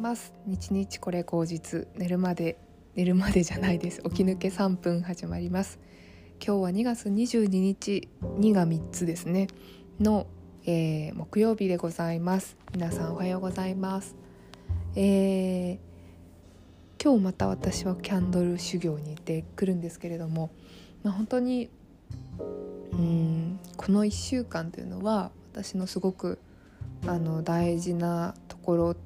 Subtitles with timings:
[0.00, 0.32] ます。
[0.46, 1.86] 日日これ口実。
[1.94, 2.58] 寝るまで。
[2.96, 4.02] 寝るまでじゃないです。
[4.02, 5.78] 起き抜け3分始まります。
[6.44, 8.08] 今日は2月22日。
[8.22, 9.48] 2が3つですね。
[10.00, 10.26] の、
[10.64, 12.56] えー、木曜日でございます。
[12.72, 14.16] 皆さんおはようございます。
[14.96, 15.78] えー、
[17.02, 20.50] 今日また私はキャンドル修行に行ってくるんですけれども、
[21.02, 21.68] まあ、本当に
[22.92, 26.38] うんこの1週間というのは私のすごく
[27.06, 28.96] あの大事なところっ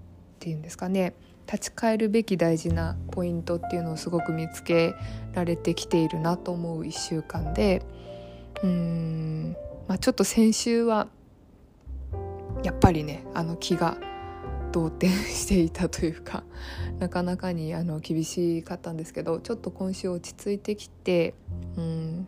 [0.45, 1.15] ていうんですかね。
[1.47, 4.95] 立ち返るべき大事なポイントっていうのをすごく見つけ
[5.33, 7.83] られてきているなと思う1週間で
[8.63, 11.09] うーん、まあ、ちょっと先週は
[12.63, 13.99] やっぱりねあの気が
[14.73, 16.45] 動転していたというか
[16.99, 21.35] なかなかにあの厳しかったんですけどちょっと今週落ち着いてきて
[21.77, 22.27] うん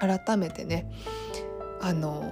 [0.00, 0.92] 改めてね
[1.80, 2.30] あの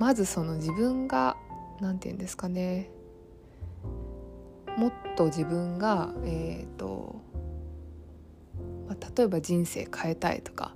[0.00, 1.36] まずその自分が
[1.80, 2.90] 何て言うんですかね
[4.76, 7.20] もっと自分が、えーと
[8.88, 10.74] まあ、例えば人生変えたいとか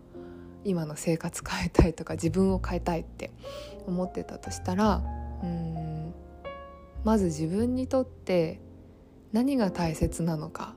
[0.64, 3.30] 今の生活変えたいとか自分を変えたいって
[3.86, 5.02] 思ってたとしたら
[5.42, 6.14] うん
[7.04, 8.60] まず自分にとって
[9.32, 10.74] 何が大切なのか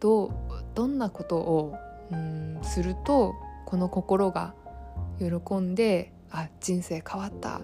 [0.00, 0.30] どう
[0.74, 1.76] どんなことを
[2.10, 3.34] うんすると
[3.66, 4.54] この心が
[5.18, 7.60] 喜んであ人生変わった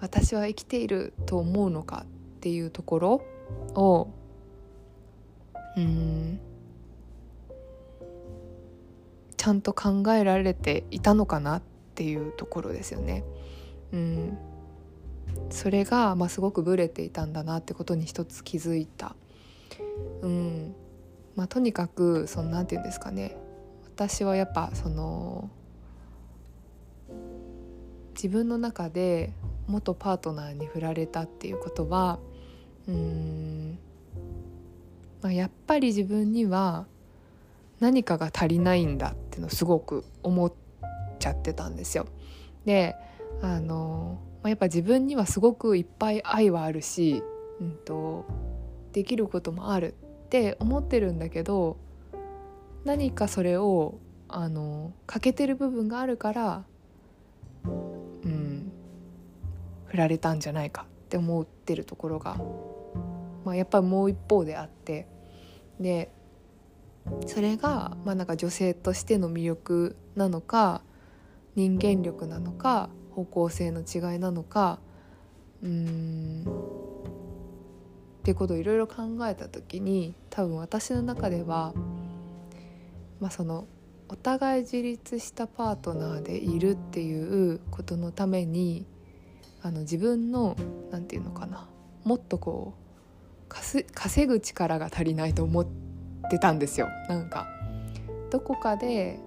[0.00, 3.22] 私は生きていると思うのかっていうところ
[3.74, 4.08] を
[5.76, 6.40] うん
[9.36, 11.62] ちゃんと考えられていたのかなっ
[11.94, 13.22] ていうところですよね。
[13.92, 14.38] うん、
[15.50, 19.14] それが、まあ、すごくブレていたんだなってことに一つ気づいた。
[20.22, 20.74] うん
[21.36, 23.36] まあ、とにかくそのなんて言うんですかね
[23.84, 25.50] 私はやっぱその
[28.14, 29.32] 自分の中で
[29.66, 32.18] 元パートナーに振られたっていうことは
[32.88, 33.78] うん、
[35.22, 36.86] まあ、やっぱり自分には
[37.80, 40.52] 何かが足りないんだってのをすごく思っ
[41.18, 42.06] ちゃってたんですよ。
[42.64, 42.96] で
[43.42, 47.22] あの、まあ、やっぱ自分にはすごくいっぱい愛はあるし、
[47.60, 48.24] うんと、
[48.92, 49.94] できることもある
[50.26, 51.76] って思ってるんだけど
[52.84, 56.64] 何かそれをあの欠けてる部分があるから
[57.64, 58.72] うん
[59.86, 62.36] 振られたんじゃないかって思ってるところが、
[63.46, 65.06] まあ、やっぱりもう一方であって
[65.78, 66.10] で
[67.26, 70.82] それが、まあ、なんか女性としての魅力なのか
[71.54, 74.80] 人間力なのか方向性の違いなのか
[75.62, 76.44] うん
[78.18, 81.72] っていうことをいろいろ考えた時に多分私の中では、
[83.20, 83.68] まあ、その
[84.08, 88.86] お互い自立したパートナーでいるっていうことのために
[89.62, 90.56] あの自分の
[90.90, 91.68] 何て言うのかな
[92.02, 92.85] もっとこう
[93.48, 95.66] 稼ぐ力が足りないと思っ
[96.30, 96.88] てたんですよ。
[97.08, 97.46] なんか
[98.30, 99.18] どこかで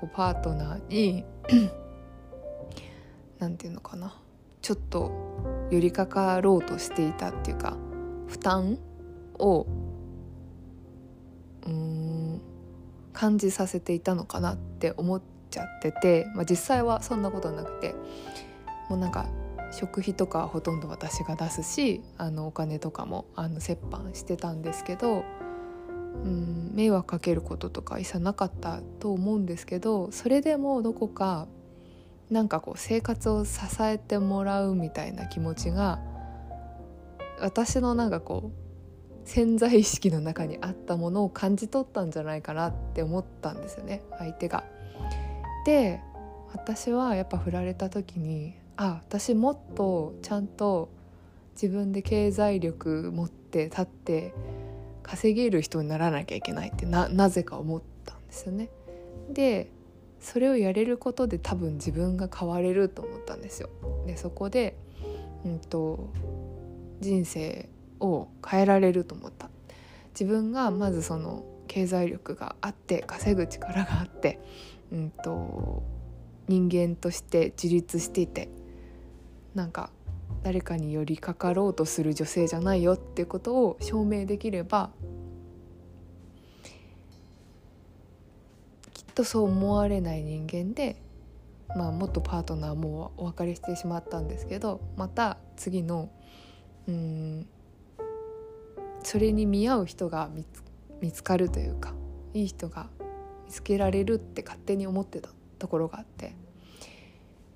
[0.00, 1.24] こうパートナーに
[3.38, 4.16] 何て言うのかな。
[4.62, 5.12] ちょっと
[5.70, 7.76] 寄りかかろうとしていたっていうか
[8.28, 8.78] 負担
[9.38, 9.66] を
[11.66, 12.40] うん
[13.12, 17.94] 感じさせていたのかなって思っちゃってて、まあ、実際はそんなことなくて
[18.88, 19.26] もうなんか
[19.74, 25.24] 食費とかほとんど私が出すしあのお金とかもあの折半してたんですけど、
[26.24, 31.48] うん、迷惑かけることとか一切なかったと思うんですけどそれでもどこか
[32.30, 36.00] なんかこう生活を支えてもらうみたいな気持ちが
[37.40, 44.64] 私のなんかこう潜在意識の中にあったものを感じ取ったんじゃないかなって思ったんですよね相手が。
[45.66, 46.00] で
[46.52, 50.88] 私はやっぱ振られた時にあ私もっとちゃんと
[51.52, 54.34] 自分で経済力持って立って
[55.02, 58.70] 稼げる人にならなきゃいけないってなぜか思ったんですよね。
[59.30, 59.70] で
[60.20, 63.68] それをやれることで多分自分が変われると思ったんですよ。
[64.06, 64.74] でそこで、
[65.44, 66.08] うんと、
[67.00, 67.68] 人生
[68.00, 69.50] を変えられると思った。
[70.18, 74.40] 自分がまずその経済力があって稼ぐ力があって、
[74.90, 75.82] うんと
[76.48, 78.48] 人間として自立していて
[79.54, 79.90] なんか
[80.42, 84.90] 誰かに寄りかかろうとする女性じゃないよっていうことを証明できれば
[88.92, 90.96] きっとそう思われない人間で、
[91.76, 96.10] まあ、元パートナーもお別れしてしまったんですけどまた次の
[96.88, 97.46] うん
[99.02, 100.62] それに見合う人が見つ
[101.00, 101.94] 見つかるというか
[102.32, 102.88] いい人が
[103.46, 106.34] 見つけられるって勝手に思ってたところがあって。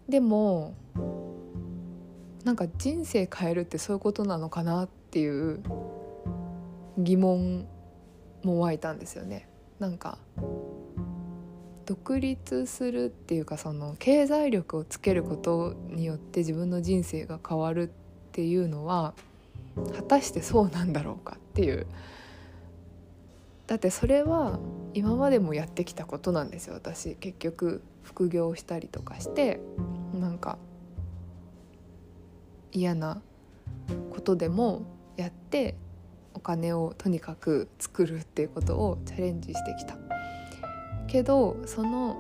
[0.08, 0.74] でも
[2.48, 5.60] なんか人生変えるってそういうことなのかなっていう
[6.96, 7.66] 疑問
[8.42, 9.46] も湧いたんですよね。
[9.78, 10.16] なんか
[11.84, 17.90] 独立するっていうかその経済力をつけることによって自分の人生が変わるっ
[18.32, 19.12] ていうのは
[19.94, 21.86] 果たしてそうなんだろうかっていう
[23.66, 24.58] だってそれは
[24.94, 29.60] 今までもやってきたことなんですよ私結局副業したりとかして
[30.14, 30.56] なんか
[32.72, 33.20] 嫌な
[34.10, 34.82] ことでも
[35.16, 35.76] やって
[36.34, 39.96] お金をとにかく作るっていうことをチャレンジしてきた
[41.06, 42.16] けどその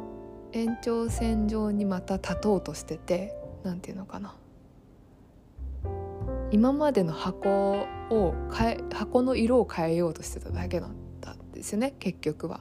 [0.52, 4.34] 延長線上にまた立とうとしてて何て言うのかな
[6.50, 12.60] 今までの箱を変え箱の色を変えようとしてただけなんだんですよね結局は。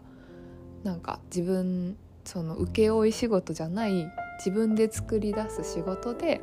[0.84, 6.42] なんか自分その請負仕事じゃない自分で作り出す仕事で、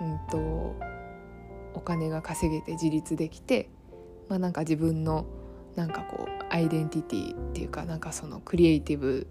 [0.00, 0.76] うんと、
[1.74, 3.70] お金が稼げて自立できて、
[4.28, 5.26] まあ、なんか自分の
[5.76, 9.28] なんかこうアイデンティティっていうかなんかそのクリエイティブ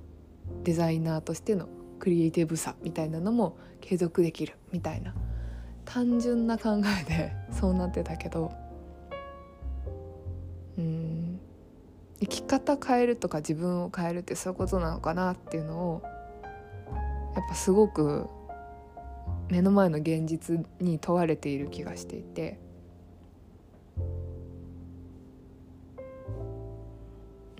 [0.63, 1.67] デザイナーとしての
[1.99, 5.13] クリエイティブさみたいなのも継続できるみたいな
[5.83, 8.51] 単純な考えで そうなってたけど
[10.77, 11.39] うん。
[12.19, 16.03] 生き方変えるとか自分を変えるってそういうことなのかなっていうのを
[17.37, 18.27] やっぱすごく
[19.49, 22.59] 目の前の現実に問われている気がしていて。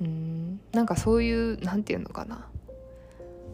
[0.01, 2.49] うんなんかそういうなんていうのかな。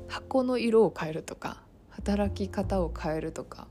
[0.07, 3.67] 箱の色を変えるとか働き方を変えるとか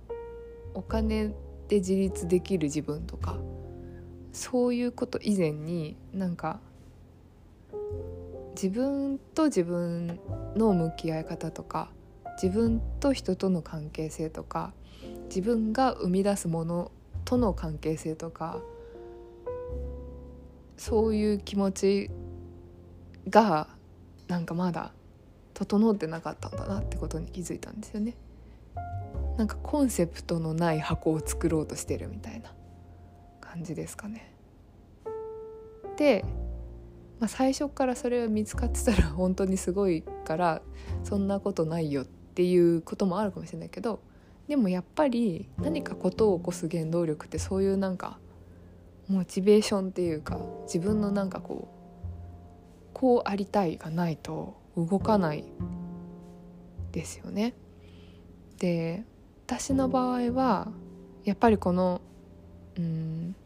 [0.75, 1.29] お金
[1.69, 3.39] で自立できる自分とか
[4.33, 6.61] そういうこと以前になんか
[8.55, 10.19] 自分と自分
[10.57, 11.91] の向き合い方とか
[12.43, 14.73] 自分と人との関係性とか
[15.27, 16.91] 自分が生み出すもの
[17.25, 18.61] との関係性とか
[20.77, 22.11] そういう気持ち
[23.31, 23.69] が
[24.27, 24.93] なんかまだ
[25.55, 28.17] 整ってなかったんだなってことに気づいたんですよね。
[29.39, 32.53] なんかコンセプトのない箱を作ろうとしてるみたいな
[33.41, 34.35] 感じですかね。
[35.97, 36.25] で
[37.21, 40.61] まあ、最初からそれが見つかってたら本当にすごいから
[41.05, 44.01] そんなことないよってっていうこともあるかもしれないけど
[44.49, 48.19] でもやっぱり何かことを起こす原動力ってそういうなんか
[49.09, 55.45] モチベーションっていうか自分のなんかこうこうありたいがないと動かない
[56.93, 57.55] ですよね。
[58.59, 59.05] で
[59.47, 60.69] 私の場合は
[61.25, 62.01] やっぱりこの
[62.79, 63.37] うん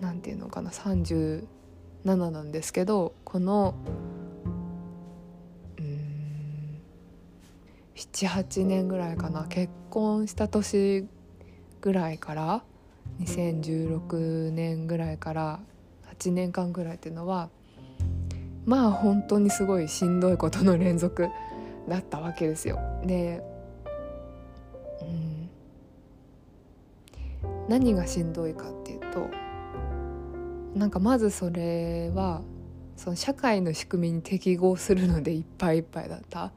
[0.00, 1.46] なんていうのかな37
[2.04, 3.74] なんですけどこの
[7.98, 9.44] 78年ぐらいかな。
[9.48, 11.08] 結婚した年
[11.80, 12.62] ぐらいから
[13.20, 15.60] 2016年ぐらいから
[16.18, 17.50] 8年間ぐらいっていうのは
[18.64, 21.28] まあ本当にすごいしんどいことの連続
[21.88, 22.78] だったわけですよ。
[23.04, 23.42] で、
[25.00, 25.50] うん、
[27.68, 29.28] 何がしんどいかっていうと
[30.74, 32.42] なんかまずそれは
[32.96, 36.52] その社会の仕組みに適合するのでいっぱいいっぱいだった。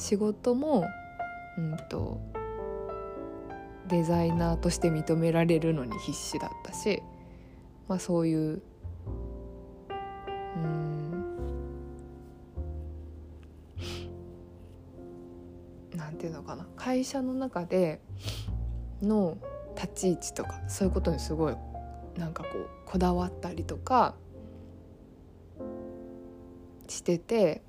[0.00, 0.86] 仕事も、
[1.58, 2.18] うんと、
[3.86, 7.02] デザイナーとして認められるのに必死だったし、
[7.86, 8.62] まあ、そういう
[10.56, 11.24] うん
[15.96, 18.00] なんていうのかな会社の中で
[19.02, 19.36] の
[19.74, 21.56] 立ち位置とかそういうことにすごい
[22.16, 24.14] なんかこうこだわったりとか
[26.88, 27.62] してて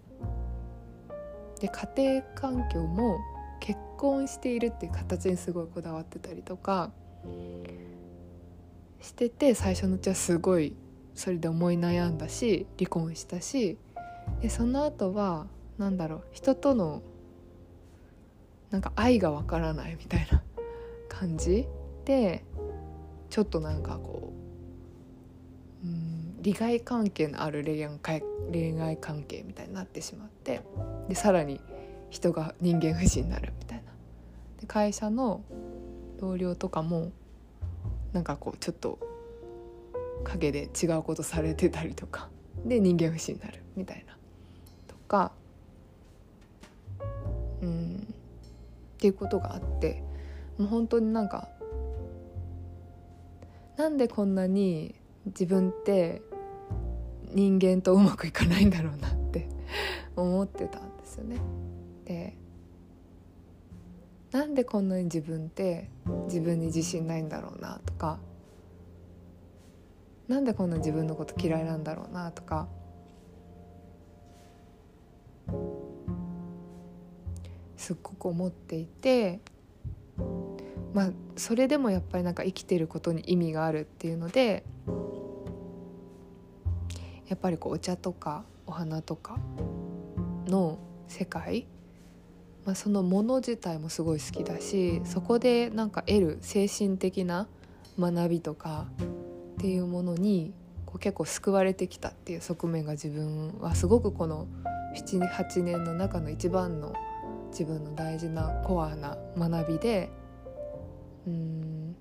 [1.62, 3.20] で家庭環境も
[3.60, 6.92] 結婚しているっていう形にすごいこだわってたりとか
[9.00, 10.76] してて最初のうちはすごい
[11.14, 13.78] それで思い悩んだし離婚したし
[14.42, 15.46] でその後は
[15.78, 17.04] 何だろう人との
[18.72, 20.42] なんか愛がわからないみたいな
[21.10, 21.68] 感じ
[22.06, 22.44] で
[23.30, 24.21] ちょっとなんかこう、
[26.42, 30.62] 利害関係のある恋愛恋愛関係みたいになってしまって
[31.08, 31.62] でさらに
[32.10, 33.84] 人が人間不信になるみたいな。
[34.60, 35.42] で会社の
[36.20, 37.12] 同僚とかも
[38.14, 39.00] なんかこうちょっと
[40.24, 42.30] 陰で違うことされてたりとか
[42.66, 44.18] で人間不信になるみたいな
[44.88, 45.32] とか
[47.62, 48.08] うん
[48.96, 50.04] っていうことがあって
[50.58, 51.48] もう本当になんか
[53.78, 54.94] なんでこんなに
[55.26, 56.22] 自分って
[57.34, 59.48] 人間とうまくいかないんだろうなって
[60.16, 61.38] 思ってたんですよね。
[62.06, 62.38] で
[64.32, 65.90] なんでこんなに自分って
[66.26, 68.20] 自分に自信ないんだろうなとか
[70.30, 72.70] なんでこんな自分のこと嫌いなんだろうなとか
[77.76, 79.42] すっごく思っていて
[80.94, 84.64] まあそれでもやっぱりなんか生きてることに意味があるっていうので
[87.32, 89.38] やっぱりこうお茶とかお花とか
[90.48, 91.66] の世界、
[92.66, 97.48] まあ、そのもの自体もすごい好きだしそこでなんか得る精神的な
[97.98, 98.88] 学びとか
[99.54, 100.54] っていうものに
[100.86, 104.48] こう結構救われてきたっていう側面が自分はすごくこの
[104.98, 106.94] 78年の中の一番の
[107.52, 110.10] 自分の大事なコアな学びで
[111.26, 111.96] うん。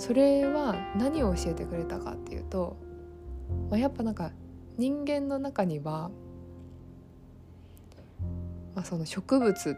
[0.00, 2.76] それは何を教えてくれたかっていうと、
[3.70, 4.32] まあ、やっぱなんか
[4.76, 6.10] 人間の中には、
[8.74, 9.76] まあ、その植物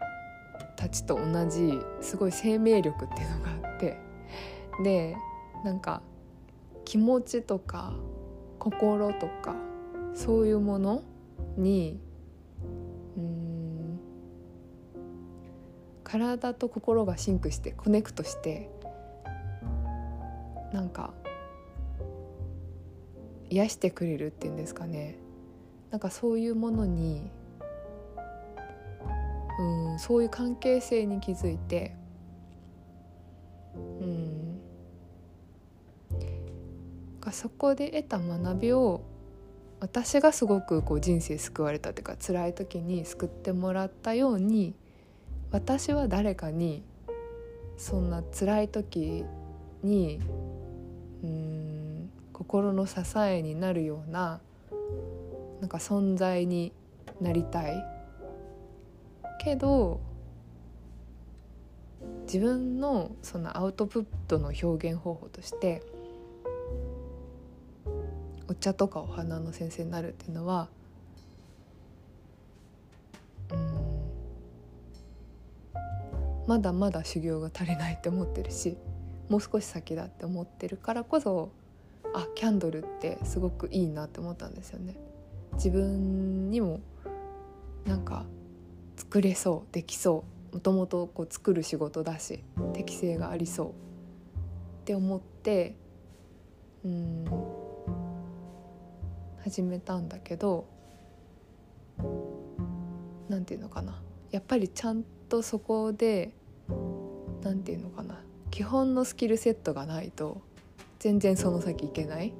[0.75, 3.97] たちと同じすごい生命力っていうのがあって
[4.83, 5.15] で
[5.63, 6.01] なんか
[6.85, 7.93] 気持ちとか
[8.59, 9.55] 心とか
[10.13, 11.03] そういうもの
[11.57, 11.99] に
[13.17, 13.99] うん
[16.03, 18.69] 体と心がシンクしてコネクトして
[20.71, 21.13] なんか
[23.53, 25.17] 癒してくれるっていうんですかね。
[25.91, 27.29] なんかそういうものに
[29.59, 29.63] う
[29.95, 31.95] んそういう関係性に気づいて
[33.75, 34.33] うん。
[37.33, 39.01] そこで得た学びを
[39.79, 44.75] 私がすごくこう人生救われたというか辛い時に救ってもらったように
[45.51, 46.83] 私は誰かに
[47.75, 49.25] そんな辛い時
[49.81, 50.19] に
[51.23, 51.52] うん
[52.33, 54.41] 心の支えになるような
[55.61, 56.73] なんか存在に
[57.21, 57.93] なりたい。
[59.39, 59.99] けど
[62.23, 65.83] 自分のそのアウトプットの表現方法として
[68.47, 70.69] お茶とかお花の先生になるっていうのは
[73.51, 73.83] うん
[76.47, 78.77] まだまだ修行が足りないって思ってるし
[79.29, 81.51] もう少し先だって思ってるからこそ
[82.13, 84.95] あキャンドルってすごくいいなって思ったんですよね。
[85.53, 86.79] 自分にも
[87.85, 88.25] なんか
[88.95, 90.55] 作れそうできそう。
[90.55, 92.43] もともとこう作る仕事だし
[92.73, 93.73] 適性がありそうっ
[94.85, 95.75] て思って
[96.85, 97.25] うん
[99.43, 100.67] 始めたんだけど
[103.29, 104.01] 何て言うのかな。
[104.29, 106.35] やっぱりちゃんとそこで
[107.41, 108.21] 何て言うのかな。
[108.51, 110.43] 基本のスキルセットがないと
[111.03, 112.33] 全然その先いけない。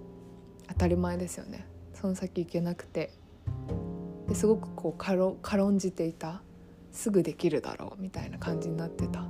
[0.70, 1.68] 当たり前ですよね。
[1.94, 3.12] その先いけなくて。
[4.30, 6.42] ですごくこう軽軽んじていた。
[6.94, 9.28] すぐできるだろうみたいな感じになってた、ま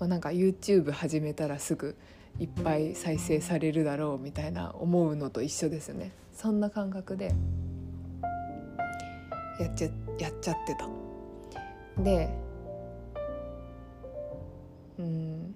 [0.00, 1.96] あ、なんか YouTube 始めたらすぐ
[2.40, 6.10] いっぱい再生されるだろうみたいな思うのと一緒ですよね。
[6.32, 7.32] そんな感覚で。
[9.60, 9.88] やっちゃ
[10.18, 12.02] やっちゃってた。
[12.02, 12.28] で
[14.98, 15.54] うん。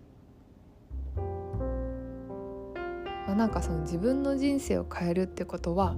[3.35, 5.97] なんかその自分の人生を変えるってことは、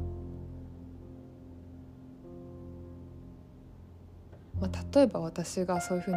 [4.61, 6.16] まあ、例えば私がそういうふうに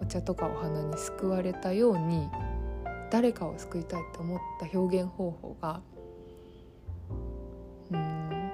[0.00, 2.28] お茶とかお花に救われたように
[3.10, 5.80] 誰かを救いたいって思った表現方法が
[7.90, 8.50] うん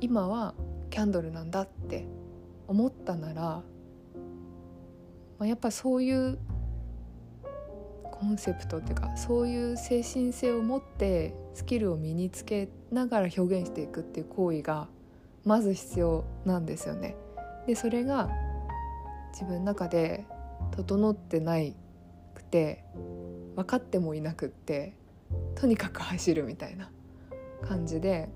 [0.00, 0.54] 今は
[0.90, 2.06] キャンドルなんだって
[2.68, 3.62] 思ったなら、ま
[5.40, 6.38] あ、やっぱそういう
[8.24, 14.88] コンセプトっていうかそういう精神性を持ってスキルを身につけながら表現していくっていう行為が
[15.44, 17.16] まず必要なんですよね。
[17.66, 18.30] でそれが
[19.32, 20.24] 自分の中で
[20.70, 21.76] 整ってない
[22.34, 22.82] くて
[23.56, 24.94] 分かってもいなくって
[25.54, 26.90] とにかく走るみたいな
[27.60, 28.30] 感じで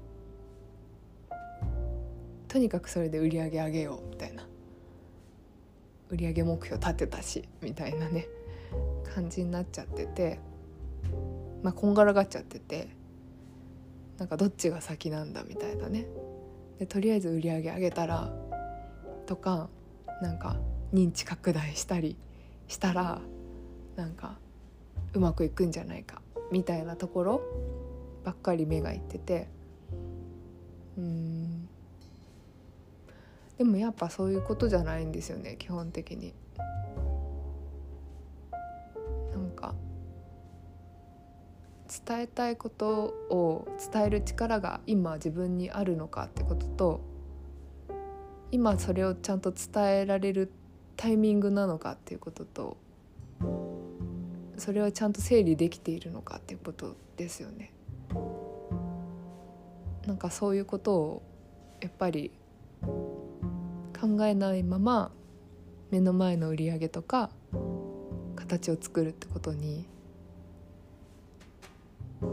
[2.46, 4.46] とにかくそれで売り上げ上げようみたいな
[6.10, 8.28] 売り上げ目標立てたしみたいなね
[9.14, 10.38] 感じになっちゃってて
[11.62, 12.88] まあこんがらがっちゃってて
[14.18, 16.06] なんかどっちが先なんだみたいなね。
[16.78, 18.32] でとりあえず売り上げ上げたら
[19.26, 19.68] とか
[20.22, 20.56] なんか
[20.92, 22.16] 認知拡大したり
[22.66, 23.20] したら
[23.96, 24.38] なんか
[25.14, 27.42] うまくいくんじゃないかみたいなところ
[28.24, 29.48] ばっかり目がいってて。
[30.96, 31.68] うん。
[33.56, 36.32] でもやっぱそういうことじゃないんですよね基本的に。
[39.58, 39.74] か
[42.06, 47.00] 伝えたいことを伝える力が今自分にあるのかってことと
[48.50, 50.52] 今それをちゃんと伝えられる
[50.96, 52.76] タイミングなのかっていうことと
[54.56, 57.72] それはちゃんと整理できているのかっていうことですよね。
[60.06, 61.22] なんかそういうことを
[61.80, 62.32] やっぱり
[62.82, 65.12] 考えないまま
[65.90, 67.30] 目の前の売り上げとか
[68.48, 69.84] 形を作るってことに
[72.22, 72.28] うん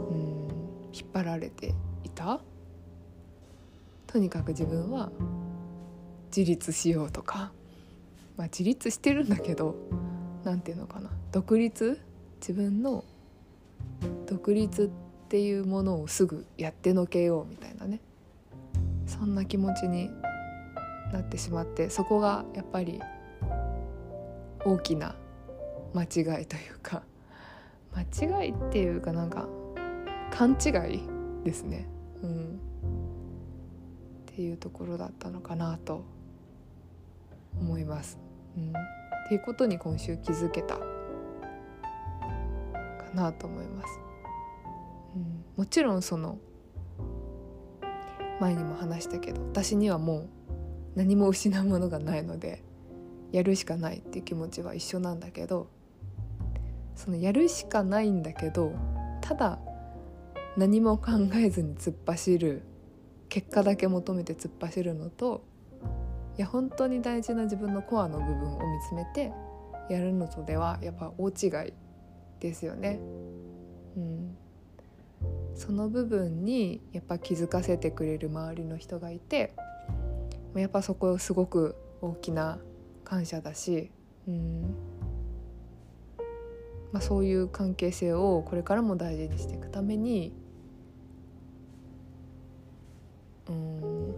[0.92, 2.40] 引っ張られていた？
[4.06, 5.10] とにかく自分は
[6.34, 7.52] 自立しようとか、
[8.38, 9.76] まあ、自立してるんだけど
[10.42, 11.10] 何て言うのかな？
[11.32, 12.00] 独立？
[12.40, 13.04] 自分の
[14.26, 18.00] 独立っていうものをすぐやってのけようみたいなね。
[19.06, 20.10] そんな気持ちに
[21.12, 23.00] なってしまってそこがやっぱり
[24.64, 25.14] 大きな
[25.96, 27.02] 間違いというか
[27.94, 29.48] 間違いっていうかなんか
[30.30, 31.00] 勘違い
[31.44, 31.88] ですね。
[32.22, 32.60] うん、
[34.28, 36.04] っていうところだったのかなと
[37.58, 38.18] 思います。
[38.56, 40.84] うん、っていうことに今週気づけたか
[43.14, 43.88] なと思います。
[45.14, 46.38] うん、もちろんその
[48.40, 50.28] 前にも話したけど私にはもう
[50.94, 52.62] 何も失うものがないので
[53.32, 55.68] やるしかないっていう気持ちは一緒なんだけど
[56.96, 58.72] そのやるしかないんだけど
[59.20, 59.58] ただ
[60.56, 62.62] 何も考えずに突っ走る
[63.28, 65.44] 結果だけ求めて突っ走るのと
[66.38, 69.32] いや本当に大事な自分のコアの部分を見つめて
[69.90, 71.72] やるのとではやっぱ大違い
[72.40, 72.98] ですよね。
[73.96, 74.36] うん、
[75.54, 79.54] その部分にやっぱ気づかせてくれる周りの人がいて
[80.54, 82.58] やっぱそこすごく大きな
[83.04, 83.90] 感謝だし、
[84.28, 84.95] うん
[86.92, 90.32] まあ、そういう関係性をこれからも大事にしていくために
[93.48, 94.14] うん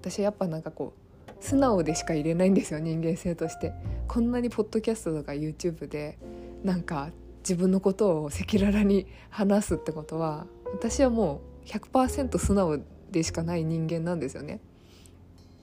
[0.00, 1.06] 私やっぱなんかこう
[1.40, 3.72] 素直でしか入れないんですよ人間性として。
[4.08, 6.18] こんなにポッドキャストとか YouTube で
[6.62, 12.78] なんか自分のことを赤裸々に話すってことは私はもう100%素直
[13.10, 14.60] でしかない人間なんですよね。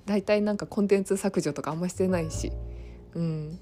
[0.05, 2.51] 大体なんかコンテンツ削除とかあんましてないし、
[3.15, 3.59] うん。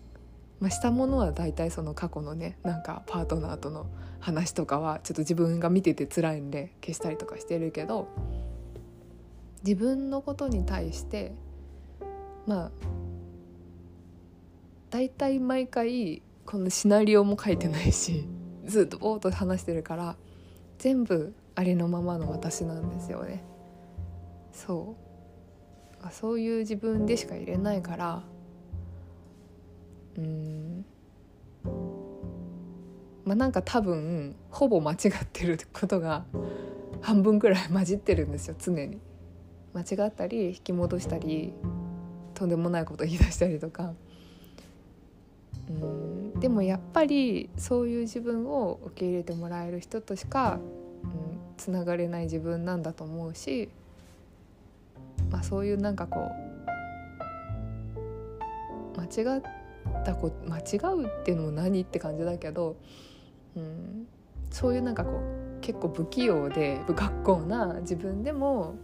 [0.61, 3.87] まあ、したものは大体その過去のねなんかパートナーとの
[4.19, 8.07] 話とかはちょっと自分が見てて辛いんで消したりとかしてるけど
[9.63, 11.33] 自分のことに対して
[12.45, 12.71] まあ
[14.91, 18.27] 大体毎回このシナリオも書いてないし
[18.65, 20.15] ずっとぼーっと話してるから
[20.77, 23.43] 全部ありのままの私なんですよね。
[24.53, 24.95] そ
[26.03, 28.23] うそういう自分でしか入れないから
[30.21, 30.85] うん
[33.25, 34.97] まあなんか多分ほぼ間違っ
[35.31, 36.25] てることが
[37.01, 38.99] 半分くらい混じってるんですよ常に。
[39.73, 41.53] 間違ったり引き戻したり
[42.33, 43.93] とんでもないこと言い出したりとか。
[45.69, 50.59] うんでもやっぱりそういう自分を受け入れてもらえる人としか、
[51.03, 51.09] うん、
[51.57, 53.69] つながれない自分なんだと思うし
[55.31, 56.29] まあ、そういうなんかこ
[58.95, 59.41] う間違っ
[60.03, 62.77] たこ間違うっていうのも何って感じだけど、
[63.55, 64.07] うん、
[64.49, 68.75] そういうなんかこう結構不器用で不格好な自分でも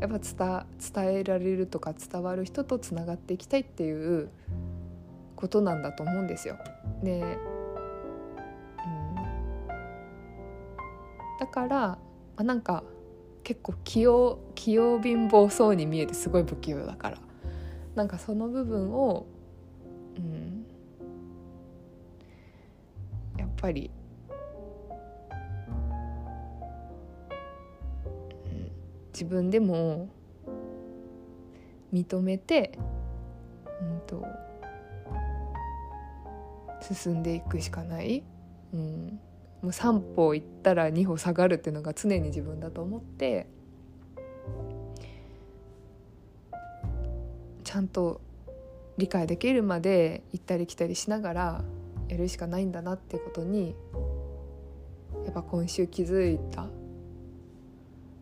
[0.00, 4.28] やっぱ伝伝えられるとか伝わる人とつながっていきたいっていう
[5.36, 6.56] ことなんだと思うんですよ。
[7.02, 7.28] で、うん、
[11.40, 11.98] だから、
[12.36, 12.84] あ、なんか
[13.42, 17.18] 結構器用器用貧乏そうに見えてすごい不器用だから
[17.94, 19.26] なんかその部分を、
[20.16, 20.66] うん、
[23.38, 23.90] やっぱり、
[28.46, 28.70] うん、
[29.12, 30.08] 自分でも
[31.92, 32.78] 認めて、
[33.80, 34.24] うんと、
[36.80, 38.22] 進んでいくしかない。
[38.72, 39.20] うん。
[39.60, 43.46] もう3歩行ったら2歩下がるっていうのが常に自分だと思って。
[47.62, 48.20] ちゃんと
[48.98, 51.64] 理解できるまで行ったり来たりしながら
[52.08, 53.74] やるしかないんだなってことに
[55.24, 56.66] やっぱ今週気づいた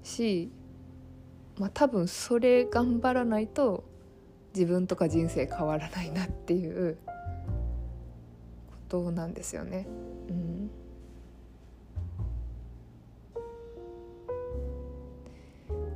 [0.03, 0.51] し
[1.59, 3.85] まあ多分それ頑張らないと
[4.55, 6.97] 自分とか人生変わらないなっていう
[8.69, 9.87] ことなんですよね。
[10.29, 10.71] うん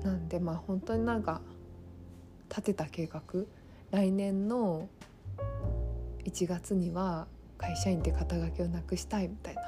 [0.04, 1.40] なんでまあ本当になんか
[2.50, 3.22] 立てた計画
[3.94, 4.88] 来年の
[6.24, 7.26] 1月には
[7.58, 9.64] 会社員って肩書きをなくしたいみたいなっ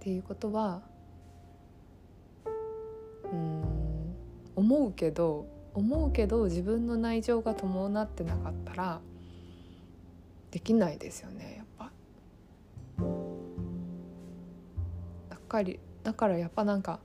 [0.00, 0.80] ていうことは
[3.30, 3.64] うん
[4.56, 9.00] 思うけど思うけど自分の内情が伴ってなかったら
[10.50, 11.92] できないですよねやっぱ。
[15.48, 17.00] かりだからやっぱなんか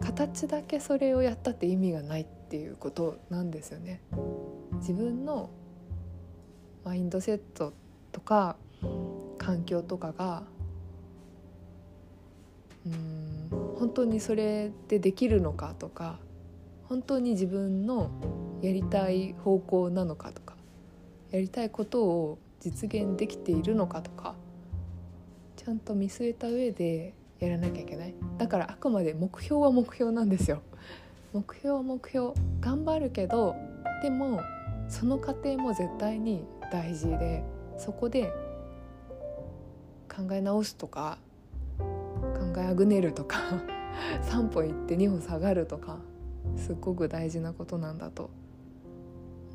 [0.00, 4.02] 形だけそれをやったって意味がないってていうことなんですよね。
[4.80, 5.50] 自分の
[6.84, 7.72] マインドセット
[8.10, 8.56] とか
[9.38, 10.42] 環境とかが
[12.86, 16.18] うん本当にそれでできるのかとか
[16.84, 18.10] 本当に自分の
[18.62, 20.56] やりたい方向なのかとか
[21.30, 24.34] やりたいことを実現できているのかとか
[25.56, 30.62] ちゃんと見据えた上でやらなきゃいけないだからあくまで目標は目標なんですよ
[31.32, 32.32] 目標目標。
[32.60, 33.56] 頑張るけど
[34.02, 34.40] でも
[34.88, 37.42] その過程も絶対に大事で
[37.78, 38.32] そこで
[40.08, 41.18] 考え直すとか
[41.78, 43.38] 考えあぐねるとか
[44.22, 45.98] 3歩行って2歩下がるとか
[46.56, 48.30] すっごく大事なことなんだと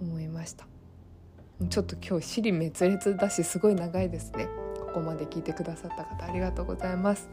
[0.01, 0.67] 思いました。
[1.69, 4.47] ちょっと今日尻滅裂だしすごい長いですね。
[4.79, 7.29] ここまで聞いてくださった方ありがとうございます。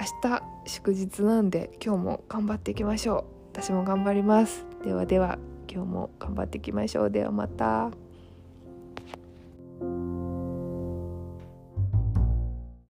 [0.00, 3.33] 明日祝日なんで今日も頑張っていきましょう。
[3.54, 4.66] 私も頑張ります。
[4.82, 5.38] ではでは
[5.70, 7.10] 今日も頑張っていきましょう。
[7.10, 7.92] ではまた。